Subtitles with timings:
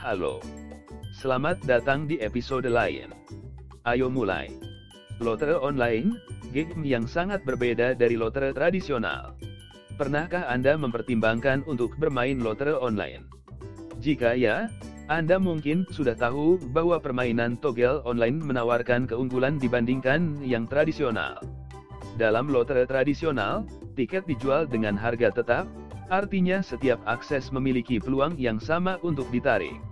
[0.00, 0.40] Halo.
[1.12, 3.12] Selamat datang di episode lain.
[3.84, 4.48] Ayo mulai.
[5.20, 6.16] Lotre online,
[6.56, 9.36] game yang sangat berbeda dari lotre tradisional.
[10.00, 13.28] Pernahkah Anda mempertimbangkan untuk bermain lotre online?
[14.00, 14.72] Jika ya,
[15.12, 21.44] Anda mungkin sudah tahu bahwa permainan togel online menawarkan keunggulan dibandingkan yang tradisional.
[22.16, 23.68] Dalam lotre tradisional,
[24.00, 25.68] tiket dijual dengan harga tetap,
[26.08, 29.89] artinya setiap akses memiliki peluang yang sama untuk ditarik.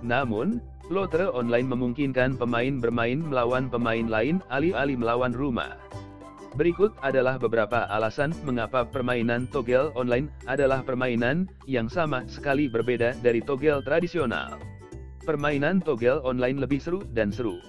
[0.00, 5.78] Namun, lotre online memungkinkan pemain bermain melawan pemain lain alih-alih melawan rumah.
[6.58, 13.38] Berikut adalah beberapa alasan mengapa permainan togel online adalah permainan yang sama sekali berbeda dari
[13.38, 14.58] togel tradisional.
[15.22, 17.62] Permainan togel online lebih seru dan seru.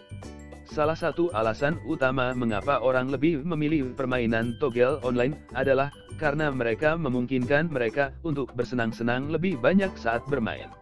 [0.65, 7.70] Salah satu alasan utama mengapa orang lebih memilih permainan togel online adalah karena mereka memungkinkan
[7.70, 10.80] mereka untuk bersenang-senang lebih banyak saat bermain.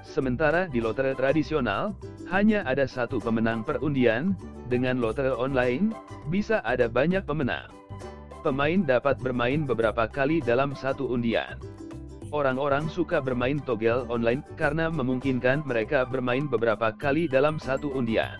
[0.00, 1.94] Sementara di lotre tradisional,
[2.32, 4.34] hanya ada satu pemenang perundian,
[4.70, 5.92] dengan lotre online,
[6.30, 7.68] bisa ada banyak pemenang.
[8.40, 11.60] Pemain dapat bermain beberapa kali dalam satu undian.
[12.30, 18.38] Orang-orang suka bermain togel online karena memungkinkan mereka bermain beberapa kali dalam satu undian.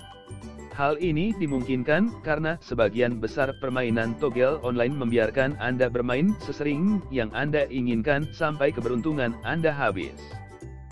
[0.71, 7.69] Hal ini dimungkinkan karena sebagian besar permainan togel online membiarkan Anda bermain sesering yang Anda
[7.69, 10.17] inginkan sampai keberuntungan Anda habis.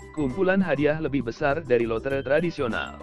[0.09, 2.97] Kumpulan hadiah lebih besar dari lotre tradisional.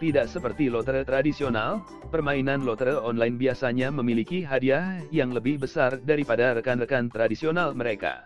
[0.00, 7.12] Tidak seperti lotre tradisional, permainan lotre online biasanya memiliki hadiah yang lebih besar daripada rekan-rekan
[7.12, 8.24] tradisional mereka.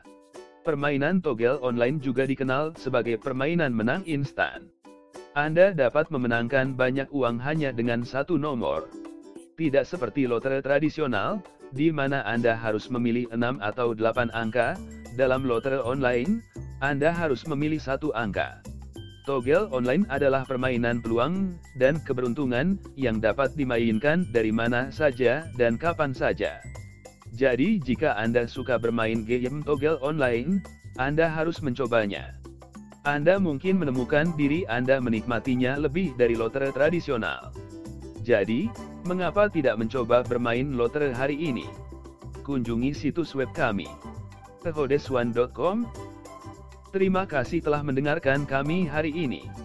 [0.62, 4.70] Permainan togel online juga dikenal sebagai permainan menang instan.
[5.34, 8.86] Anda dapat memenangkan banyak uang hanya dengan satu nomor.
[9.58, 11.42] Tidak seperti lotre tradisional,
[11.74, 14.78] di mana Anda harus memilih 6 atau 8 angka,
[15.18, 16.38] dalam lotre online,
[16.84, 18.60] anda harus memilih satu angka.
[19.24, 26.12] Togel online adalah permainan peluang dan keberuntungan yang dapat dimainkan dari mana saja dan kapan
[26.12, 26.60] saja.
[27.32, 30.60] Jadi jika Anda suka bermain game togel online,
[31.00, 32.36] Anda harus mencobanya.
[33.08, 37.48] Anda mungkin menemukan diri Anda menikmatinya lebih dari lotre tradisional.
[38.20, 38.68] Jadi,
[39.08, 41.64] mengapa tidak mencoba bermain lotre hari ini?
[42.44, 43.88] Kunjungi situs web kami.
[44.64, 45.84] pehodeswan.com
[46.94, 49.63] Terima kasih telah mendengarkan kami hari ini.